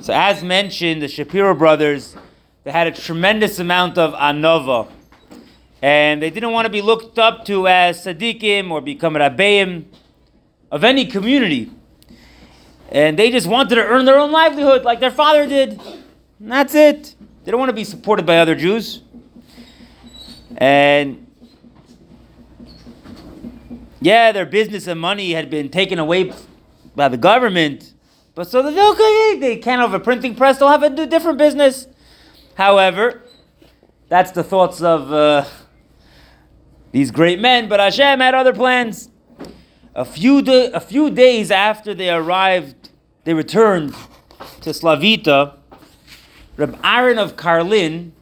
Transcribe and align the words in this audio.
So, 0.00 0.12
as 0.14 0.44
mentioned, 0.44 1.02
the 1.02 1.08
Shapiro 1.08 1.54
brothers 1.54 2.16
they 2.64 2.70
had 2.70 2.86
a 2.86 2.92
tremendous 2.92 3.58
amount 3.58 3.98
of 3.98 4.12
anava, 4.14 4.90
and 5.80 6.22
they 6.22 6.30
didn't 6.30 6.52
want 6.52 6.66
to 6.66 6.70
be 6.70 6.82
looked 6.82 7.18
up 7.18 7.44
to 7.46 7.66
as 7.66 8.04
tzaddikim 8.04 8.70
or 8.70 8.80
become 8.80 9.14
rabbeim 9.14 9.86
of 10.70 10.84
any 10.84 11.06
community, 11.06 11.70
and 12.90 13.18
they 13.18 13.30
just 13.30 13.46
wanted 13.46 13.76
to 13.76 13.84
earn 13.84 14.04
their 14.04 14.18
own 14.18 14.30
livelihood 14.30 14.84
like 14.84 15.00
their 15.00 15.10
father 15.10 15.46
did. 15.46 15.80
And 16.40 16.52
that's 16.52 16.74
it. 16.74 17.14
They 17.44 17.50
don't 17.50 17.58
want 17.58 17.70
to 17.70 17.76
be 17.76 17.84
supported 17.84 18.26
by 18.26 18.38
other 18.38 18.54
Jews, 18.54 19.02
and 20.58 21.26
yeah, 24.00 24.30
their 24.30 24.46
business 24.46 24.86
and 24.86 25.00
money 25.00 25.32
had 25.32 25.50
been 25.50 25.70
taken 25.70 25.98
away 25.98 26.32
by 26.94 27.08
the 27.08 27.16
government. 27.16 27.94
But 28.38 28.46
so 28.46 28.62
they 28.62 28.80
okay, 28.80 29.36
they 29.40 29.56
can't 29.56 29.80
have 29.80 29.92
a 29.94 29.98
printing 29.98 30.36
press, 30.36 30.60
they'll 30.60 30.68
have 30.68 30.84
a 30.84 31.06
different 31.06 31.38
business. 31.38 31.88
However, 32.54 33.24
that's 34.08 34.30
the 34.30 34.44
thoughts 34.44 34.80
of 34.80 35.12
uh, 35.12 35.44
these 36.92 37.10
great 37.10 37.40
men, 37.40 37.68
but 37.68 37.80
Hashem 37.80 38.20
had 38.20 38.36
other 38.36 38.52
plans. 38.52 39.10
A 39.92 40.04
few, 40.04 40.40
da- 40.40 40.70
a 40.70 40.78
few 40.78 41.10
days 41.10 41.50
after 41.50 41.94
they 41.94 42.10
arrived, 42.10 42.90
they 43.24 43.34
returned 43.34 43.96
to 44.60 44.70
Slavita, 44.70 45.54
Reb 46.56 46.78
Aaron 46.84 47.18
of 47.18 47.34
Karlin 47.34 48.12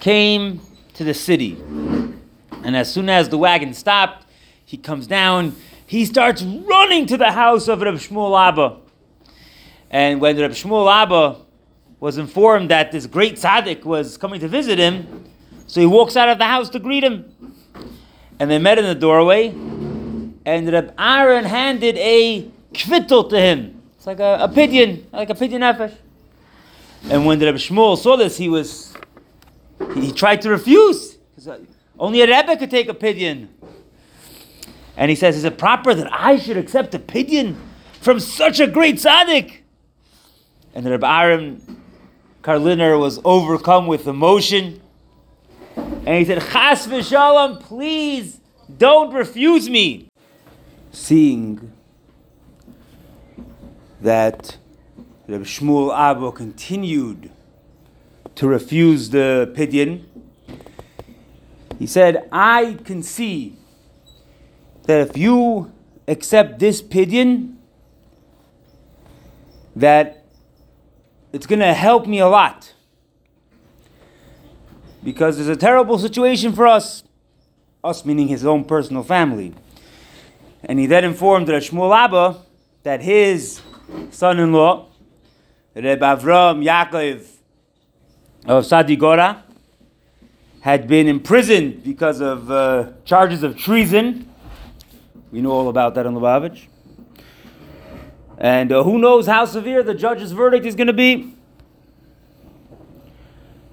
came 0.00 0.60
to 0.92 1.02
the 1.02 1.14
city. 1.14 1.56
And 2.62 2.76
as 2.76 2.92
soon 2.92 3.08
as 3.08 3.30
the 3.30 3.38
wagon 3.38 3.72
stopped, 3.72 4.26
he 4.66 4.76
comes 4.76 5.06
down, 5.06 5.56
he 5.90 6.04
starts 6.04 6.40
running 6.40 7.04
to 7.04 7.16
the 7.16 7.32
house 7.32 7.66
of 7.66 7.80
Reb 7.80 7.96
Shmuel 7.96 8.38
Abba. 8.38 8.76
And 9.90 10.20
when 10.20 10.38
Reb 10.38 10.52
Shmuel 10.52 10.88
Abba 10.88 11.40
was 11.98 12.16
informed 12.16 12.70
that 12.70 12.92
this 12.92 13.06
great 13.06 13.34
tzaddik 13.34 13.84
was 13.84 14.16
coming 14.16 14.38
to 14.38 14.46
visit 14.46 14.78
him, 14.78 15.24
so 15.66 15.80
he 15.80 15.88
walks 15.88 16.16
out 16.16 16.28
of 16.28 16.38
the 16.38 16.44
house 16.44 16.68
to 16.70 16.78
greet 16.78 17.02
him. 17.02 17.34
And 18.38 18.48
they 18.48 18.58
met 18.58 18.78
in 18.78 18.84
the 18.84 18.94
doorway, 18.94 19.48
and 19.48 20.72
Reb 20.72 20.94
Aaron 20.96 21.44
handed 21.44 21.96
a 21.96 22.48
kvittel 22.72 23.28
to 23.28 23.40
him. 23.40 23.82
It's 23.96 24.06
like 24.06 24.20
a, 24.20 24.36
a 24.36 24.46
like 25.12 25.30
a 25.30 25.34
pidyon 25.34 25.58
nefesh. 25.58 25.94
And 27.10 27.26
when 27.26 27.40
Reb 27.40 27.56
Shmuel 27.56 27.98
saw 27.98 28.16
this, 28.16 28.36
he 28.36 28.48
was, 28.48 28.94
he, 29.94 30.02
he 30.02 30.12
tried 30.12 30.40
to 30.42 30.50
refuse. 30.50 31.18
Only 31.98 32.20
a 32.20 32.28
Rebbe 32.28 32.56
could 32.58 32.70
take 32.70 32.88
a 32.88 32.94
pidyon. 32.94 33.48
And 35.00 35.08
he 35.08 35.16
says, 35.16 35.34
Is 35.34 35.44
it 35.44 35.56
proper 35.56 35.94
that 35.94 36.12
I 36.12 36.36
should 36.36 36.58
accept 36.58 36.94
a 36.94 36.98
pidyon 36.98 37.56
from 38.02 38.20
such 38.20 38.60
a 38.60 38.66
great 38.66 38.96
tzaddik? 38.96 39.60
And 40.74 40.84
Reb 40.84 41.02
Aaron 41.02 41.82
Karliner 42.42 43.00
was 43.00 43.18
overcome 43.24 43.86
with 43.86 44.06
emotion. 44.06 44.82
And 45.74 46.08
he 46.08 46.26
said, 46.26 46.42
Chas 46.42 46.86
v'shalom, 46.86 47.60
please 47.62 48.40
don't 48.76 49.14
refuse 49.14 49.70
me. 49.70 50.08
Seeing 50.92 51.72
that 54.02 54.58
Reb 55.26 55.44
Shmuel 55.44 55.96
Abba 55.96 56.30
continued 56.32 57.30
to 58.34 58.46
refuse 58.46 59.08
the 59.08 59.50
pidyon, 59.56 60.04
he 61.78 61.86
said, 61.86 62.28
I 62.30 62.76
can 62.84 63.02
see 63.02 63.56
that 64.84 65.08
if 65.08 65.16
you 65.16 65.72
accept 66.08 66.58
this 66.58 66.82
pidyon, 66.82 67.56
that 69.76 70.24
it's 71.32 71.46
going 71.46 71.60
to 71.60 71.72
help 71.72 72.06
me 72.06 72.18
a 72.18 72.28
lot. 72.28 72.72
Because 75.02 75.36
there's 75.36 75.48
a 75.48 75.56
terrible 75.56 75.98
situation 75.98 76.52
for 76.52 76.66
us, 76.66 77.04
us 77.82 78.04
meaning 78.04 78.28
his 78.28 78.44
own 78.44 78.64
personal 78.64 79.02
family. 79.02 79.54
And 80.64 80.78
he 80.78 80.86
then 80.86 81.04
informed 81.04 81.48
Shmuel 81.48 81.96
Abba 81.96 82.38
that 82.82 83.00
his 83.00 83.60
son-in-law, 84.10 84.86
Reb 85.74 86.00
Avram 86.00 86.64
Yaakov 86.64 87.26
of 88.46 88.64
Sadigora, 88.64 89.42
had 90.60 90.86
been 90.86 91.08
imprisoned 91.08 91.82
because 91.82 92.20
of 92.20 92.50
uh, 92.50 92.90
charges 93.04 93.42
of 93.42 93.56
treason. 93.56 94.29
We 95.30 95.40
know 95.40 95.52
all 95.52 95.68
about 95.68 95.94
that 95.94 96.06
in 96.06 96.14
Lubavitch. 96.14 96.66
And 98.38 98.72
uh, 98.72 98.82
who 98.82 98.98
knows 98.98 99.26
how 99.26 99.44
severe 99.44 99.82
the 99.82 99.94
judge's 99.94 100.32
verdict 100.32 100.66
is 100.66 100.74
going 100.74 100.86
to 100.86 100.92
be. 100.92 101.34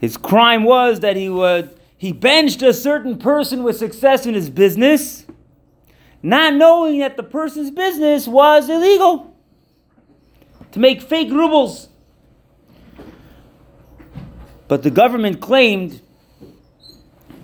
His 0.00 0.16
crime 0.16 0.64
was 0.64 1.00
that 1.00 1.16
he 1.16 1.28
would 1.28 1.78
he 1.96 2.12
benched 2.12 2.62
a 2.62 2.72
certain 2.72 3.18
person 3.18 3.64
with 3.64 3.76
success 3.76 4.24
in 4.24 4.34
his 4.34 4.48
business, 4.50 5.26
not 6.22 6.54
knowing 6.54 7.00
that 7.00 7.16
the 7.16 7.24
person's 7.24 7.72
business 7.72 8.28
was 8.28 8.68
illegal. 8.68 9.36
To 10.72 10.78
make 10.78 11.02
fake 11.02 11.30
rubles. 11.30 11.88
But 14.68 14.82
the 14.82 14.90
government 14.90 15.40
claimed 15.40 16.02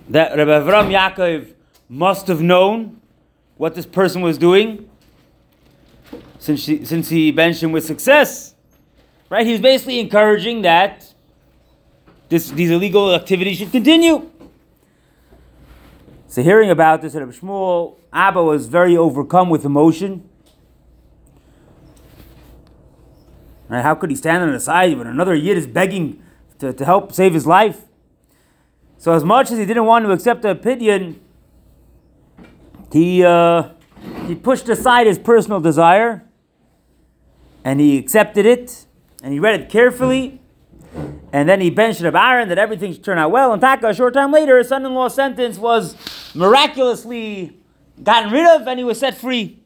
that 0.09 0.37
Rabbi 0.37 0.51
Avram 0.51 0.91
Yaakov 0.91 1.53
must 1.89 2.27
have 2.27 2.41
known 2.41 3.01
what 3.57 3.75
this 3.75 3.85
person 3.85 4.21
was 4.21 4.37
doing 4.37 4.89
since, 6.39 6.61
she, 6.61 6.85
since 6.85 7.09
he 7.09 7.31
benched 7.31 7.63
him 7.63 7.71
with 7.71 7.85
success. 7.85 8.53
Right? 9.29 9.45
He's 9.45 9.61
basically 9.61 9.99
encouraging 9.99 10.61
that 10.61 11.11
this, 12.29 12.49
these 12.51 12.69
illegal 12.69 13.13
activities 13.13 13.57
should 13.57 13.71
continue. 13.71 14.29
So 16.27 16.43
hearing 16.43 16.69
about 16.69 17.01
this, 17.01 17.15
Rabbi 17.15 17.31
Shmuel 17.31 17.97
Abba 18.11 18.43
was 18.43 18.67
very 18.67 18.97
overcome 18.97 19.49
with 19.49 19.65
emotion. 19.65 20.29
Right? 23.69 23.81
How 23.81 23.95
could 23.95 24.09
he 24.09 24.15
stand 24.15 24.43
on 24.43 24.51
the 24.51 24.59
side 24.59 24.97
when 24.97 25.07
another 25.07 25.33
yid 25.33 25.57
is 25.57 25.65
begging 25.65 26.21
to, 26.59 26.73
to 26.73 26.85
help 26.85 27.13
save 27.13 27.33
his 27.33 27.47
life? 27.47 27.81
So 28.97 29.13
as 29.13 29.23
much 29.23 29.51
as 29.51 29.57
he 29.57 29.65
didn't 29.65 29.85
want 29.85 30.05
to 30.05 30.11
accept 30.11 30.41
the 30.41 30.55
pidyon, 30.55 31.19
he, 32.95 33.25
uh, 33.25 33.71
he 34.25 34.35
pushed 34.35 34.69
aside 34.69 35.05
his 35.05 35.19
personal 35.19 35.59
desire 35.59 36.23
and 37.65 37.81
he 37.81 37.97
accepted 37.97 38.45
it 38.45 38.85
and 39.21 39.33
he 39.33 39.39
read 39.39 39.59
it 39.59 39.69
carefully 39.69 40.39
and 41.33 41.49
then 41.49 41.59
he 41.59 41.69
benched 41.69 41.99
Reb 41.99 42.15
Aaron 42.15 42.47
that 42.47 42.57
everything 42.57 42.93
should 42.93 43.03
turn 43.03 43.17
out 43.17 43.31
well. 43.31 43.51
And 43.51 43.59
Taka, 43.61 43.89
a 43.89 43.93
short 43.93 44.13
time 44.13 44.31
later, 44.31 44.57
his 44.57 44.69
son-in-law's 44.69 45.13
sentence 45.13 45.57
was 45.57 45.97
miraculously 46.33 47.59
gotten 48.01 48.31
rid 48.31 48.47
of 48.47 48.65
and 48.65 48.79
he 48.79 48.85
was 48.85 48.97
set 48.97 49.17
free. 49.17 49.59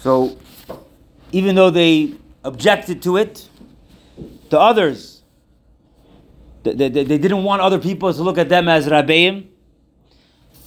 So, 0.00 0.36
even 1.32 1.54
though 1.54 1.70
they 1.70 2.16
objected 2.44 3.00
to 3.04 3.16
it, 3.16 3.48
to 4.50 4.60
others, 4.60 5.22
they, 6.64 6.74
they, 6.74 6.88
they 6.90 7.16
didn't 7.16 7.44
want 7.44 7.62
other 7.62 7.78
people 7.78 8.12
to 8.12 8.22
look 8.22 8.36
at 8.36 8.50
them 8.50 8.68
as 8.68 8.86
Rabbeim. 8.86 9.46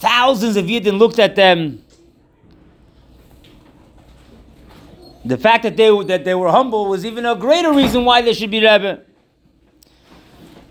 Thousands 0.01 0.57
of 0.57 0.65
Yidden 0.65 0.97
looked 0.97 1.19
at 1.19 1.35
them. 1.35 1.83
The 5.23 5.37
fact 5.37 5.61
that 5.61 5.77
they, 5.77 6.03
that 6.05 6.25
they 6.25 6.33
were 6.33 6.49
humble 6.49 6.87
was 6.87 7.05
even 7.05 7.23
a 7.23 7.35
greater 7.35 7.71
reason 7.71 8.03
why 8.03 8.23
they 8.23 8.33
should 8.33 8.49
be 8.49 8.59
Rebbe. 8.59 9.01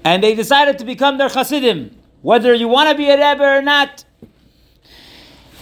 And 0.03 0.21
they 0.21 0.35
decided 0.35 0.81
to 0.81 0.85
become 0.85 1.17
their 1.17 1.29
Hasidim, 1.29 1.97
whether 2.23 2.53
you 2.53 2.67
want 2.67 2.91
to 2.91 2.97
be 2.97 3.09
a 3.09 3.15
Rebbe 3.15 3.45
or 3.45 3.63
not. 3.63 4.05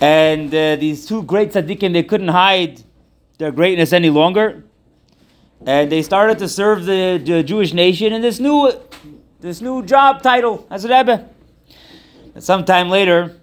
And 0.00 0.48
uh, 0.54 0.76
these 0.76 1.04
two 1.04 1.22
great 1.22 1.52
tzaddikim, 1.52 1.92
they 1.92 2.04
couldn't 2.04 2.28
hide 2.28 2.82
their 3.36 3.52
greatness 3.52 3.92
any 3.92 4.08
longer. 4.08 4.64
And 5.66 5.92
they 5.92 6.00
started 6.00 6.38
to 6.38 6.48
serve 6.48 6.86
the, 6.86 7.20
the 7.22 7.42
Jewish 7.42 7.74
nation 7.74 8.14
in 8.14 8.22
this 8.22 8.40
new, 8.40 8.72
this 9.40 9.60
new 9.60 9.84
job 9.84 10.22
title 10.22 10.66
as 10.70 10.86
a 10.86 10.88
Rebbe. 10.88 11.28
And 12.34 12.42
sometime 12.42 12.88
later, 12.88 13.38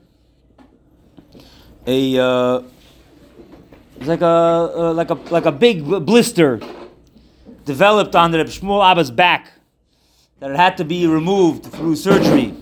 a 1.88 2.18
uh, 2.20 2.62
it's 3.98 4.08
like 4.08 4.22
a 4.22 4.26
uh, 4.26 4.94
like 4.94 5.10
a 5.10 5.14
like 5.14 5.46
a 5.46 5.52
big 5.52 5.84
blister 6.06 6.60
developed 7.66 8.16
on 8.16 8.32
the 8.32 8.40
Shmuel 8.40 8.84
Abba's 8.84 9.12
back 9.12 9.52
that 10.40 10.52
it 10.52 10.58
had 10.58 10.78
to 10.78 10.86
be 10.86 11.08
removed 11.08 11.66
through 11.66 11.96
surgery. 11.96 12.54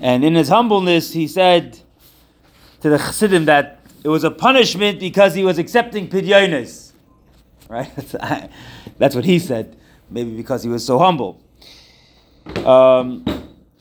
And 0.00 0.24
in 0.24 0.34
his 0.34 0.48
humbleness, 0.48 1.12
he 1.12 1.26
said 1.26 1.78
to 2.80 2.90
the 2.90 2.98
Chassidim 2.98 3.46
that 3.46 3.80
it 4.02 4.08
was 4.08 4.24
a 4.24 4.30
punishment 4.30 5.00
because 5.00 5.34
he 5.34 5.44
was 5.44 5.58
accepting 5.58 6.08
pidyonis. 6.08 6.92
Right? 7.68 7.90
That's 8.98 9.14
what 9.14 9.24
he 9.24 9.38
said. 9.38 9.76
Maybe 10.10 10.36
because 10.36 10.62
he 10.62 10.68
was 10.68 10.84
so 10.84 10.98
humble. 10.98 11.40
Um, 12.64 13.24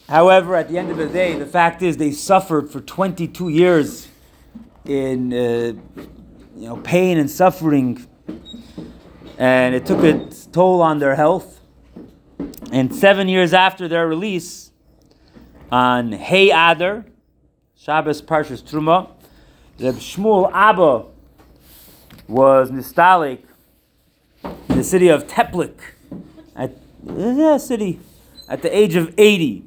however, 0.07 0.55
at 0.55 0.69
the 0.69 0.77
end 0.77 0.89
of 0.89 0.97
the 0.97 1.07
day, 1.07 1.37
the 1.37 1.45
fact 1.45 1.81
is 1.81 1.97
they 1.97 2.11
suffered 2.11 2.71
for 2.71 2.79
22 2.79 3.49
years 3.49 4.07
in 4.85 5.33
uh, 5.33 5.73
you 6.55 6.67
know 6.67 6.77
pain 6.77 7.17
and 7.17 7.29
suffering 7.29 8.07
and 9.37 9.75
it 9.75 9.85
took 9.85 10.03
its 10.03 10.45
toll 10.45 10.81
on 10.81 10.99
their 10.99 11.15
health. 11.15 11.59
And 12.71 12.93
seven 12.93 13.27
years 13.27 13.53
after 13.53 13.87
their 13.87 14.07
release, 14.07 14.71
on 15.73 16.11
Hey 16.11 16.51
Adar, 16.51 17.03
Shabbos 17.75 18.21
Parshas 18.21 18.61
Truma, 18.61 19.09
Reb 19.79 19.95
Shmuel 19.95 20.51
Abba 20.53 21.05
was 22.27 22.69
nistalik 22.69 23.41
in 24.69 24.77
the 24.77 24.83
city 24.83 25.07
of 25.07 25.25
Teplik, 25.25 25.79
at 26.55 26.77
yeah, 27.03 27.57
city, 27.57 27.99
at 28.47 28.61
the 28.61 28.75
age 28.75 28.95
of 28.95 29.13
80. 29.17 29.65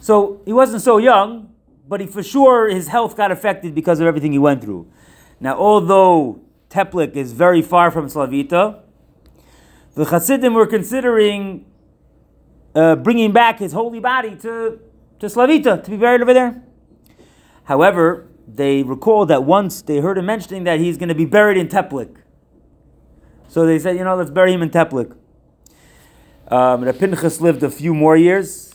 So 0.00 0.40
he 0.46 0.52
wasn't 0.54 0.82
so 0.82 0.96
young, 0.96 1.49
but 1.90 2.00
he 2.00 2.06
for 2.06 2.22
sure 2.22 2.70
his 2.70 2.86
health 2.86 3.16
got 3.16 3.32
affected 3.32 3.74
because 3.74 3.98
of 3.98 4.06
everything 4.06 4.30
he 4.30 4.38
went 4.38 4.62
through. 4.62 4.86
Now, 5.40 5.56
although 5.58 6.40
Teplik 6.70 7.16
is 7.16 7.32
very 7.32 7.62
far 7.62 7.90
from 7.90 8.08
Slavita, 8.08 8.78
the 9.96 10.04
Hasidim 10.04 10.54
were 10.54 10.68
considering 10.68 11.66
uh, 12.76 12.94
bringing 12.94 13.32
back 13.32 13.58
his 13.58 13.72
holy 13.72 13.98
body 13.98 14.36
to, 14.36 14.78
to 15.18 15.28
Slavita 15.28 15.82
to 15.82 15.90
be 15.90 15.96
buried 15.96 16.22
over 16.22 16.32
there. 16.32 16.62
However, 17.64 18.28
they 18.46 18.84
recall 18.84 19.26
that 19.26 19.42
once 19.42 19.82
they 19.82 19.98
heard 19.98 20.16
him 20.16 20.26
mentioning 20.26 20.62
that 20.64 20.78
he's 20.78 20.96
going 20.96 21.08
to 21.08 21.14
be 21.16 21.24
buried 21.24 21.56
in 21.56 21.66
Teplik. 21.66 22.18
So 23.48 23.66
they 23.66 23.80
said, 23.80 23.96
you 23.96 24.04
know, 24.04 24.14
let's 24.14 24.30
bury 24.30 24.52
him 24.52 24.62
in 24.62 24.70
Teplik. 24.70 25.12
Um, 26.46 26.84
Pinchas 26.92 27.40
lived 27.40 27.64
a 27.64 27.70
few 27.70 27.94
more 27.94 28.16
years, 28.16 28.69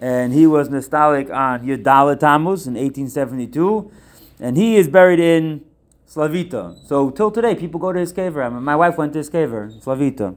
and 0.00 0.32
he 0.32 0.46
was 0.46 0.70
nistalik 0.70 1.30
on 1.30 1.60
Yudala 1.60 2.18
Tammuz 2.18 2.66
in 2.66 2.72
1872, 2.74 3.92
and 4.40 4.56
he 4.56 4.76
is 4.76 4.88
buried 4.88 5.20
in 5.20 5.62
Slavita. 6.08 6.74
So 6.86 7.10
till 7.10 7.30
today, 7.30 7.54
people 7.54 7.78
go 7.78 7.92
to 7.92 8.00
his 8.00 8.16
mean, 8.16 8.62
my 8.62 8.74
wife 8.74 8.96
went 8.96 9.12
to 9.12 9.18
his 9.18 9.28
kever, 9.28 9.70
Slavita. 9.84 10.34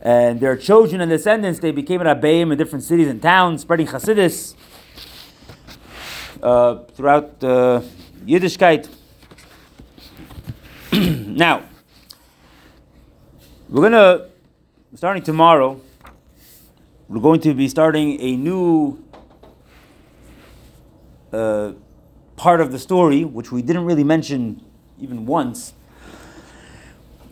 And 0.00 0.40
their 0.40 0.56
children 0.56 1.00
and 1.00 1.08
descendants, 1.08 1.60
they 1.60 1.70
became 1.70 2.00
Rabbeim 2.00 2.50
in 2.50 2.58
different 2.58 2.84
cities 2.84 3.06
and 3.08 3.22
towns, 3.22 3.62
spreading 3.62 3.86
Hasidus 3.86 4.56
uh, 6.42 6.82
throughout 6.92 7.42
uh, 7.44 7.82
Yiddishkeit. 8.26 8.88
now, 10.92 11.62
we're 13.68 13.88
going 13.88 13.92
to, 13.92 14.28
starting 14.96 15.22
tomorrow, 15.22 15.80
we're 17.08 17.20
going 17.20 17.40
to 17.40 17.54
be 17.54 17.68
starting 17.68 18.20
a 18.20 18.36
new 18.36 19.02
uh, 21.32 21.72
part 22.36 22.60
of 22.60 22.72
the 22.72 22.78
story, 22.78 23.24
which 23.24 23.52
we 23.52 23.62
didn't 23.62 23.84
really 23.84 24.04
mention 24.04 24.64
even 24.98 25.26
once. 25.26 25.72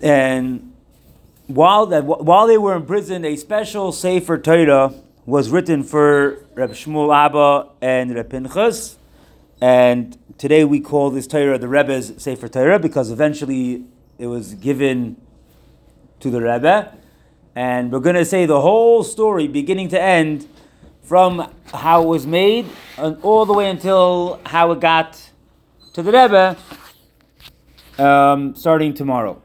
And 0.00 0.72
while 1.46 1.86
that 1.86 2.04
while 2.04 2.46
they 2.46 2.58
were 2.58 2.76
in 2.76 2.86
prison, 2.86 3.24
a 3.24 3.36
special 3.36 3.90
Sefer 3.90 4.38
Torah 4.38 4.94
was 5.26 5.50
written 5.50 5.82
for 5.82 6.44
Reb 6.54 6.70
Shmuel 6.70 7.14
Abba 7.14 7.70
and 7.80 8.14
Reb 8.14 8.30
Pinchas. 8.30 8.96
And 9.60 10.16
today 10.38 10.64
we 10.64 10.80
call 10.80 11.10
this 11.10 11.26
Torah 11.26 11.58
the 11.58 11.68
Rebbe's 11.68 12.22
Sefer 12.22 12.48
Torah 12.48 12.78
because 12.78 13.10
eventually 13.10 13.84
it 14.18 14.26
was 14.26 14.54
given 14.54 15.16
to 16.20 16.30
the 16.30 16.40
Rebbe. 16.40 16.96
And 17.56 17.92
we're 17.92 18.00
going 18.00 18.16
to 18.16 18.24
say 18.24 18.46
the 18.46 18.60
whole 18.60 19.04
story, 19.04 19.46
beginning 19.46 19.88
to 19.90 20.00
end, 20.00 20.48
from 21.02 21.52
how 21.72 22.02
it 22.02 22.06
was 22.06 22.26
made 22.26 22.66
and 22.96 23.16
all 23.22 23.46
the 23.46 23.52
way 23.52 23.70
until 23.70 24.40
how 24.46 24.72
it 24.72 24.80
got 24.80 25.30
to 25.92 26.02
the 26.02 26.10
Rebbe, 26.10 26.56
um, 27.98 28.56
starting 28.56 28.94
tomorrow. 28.94 29.40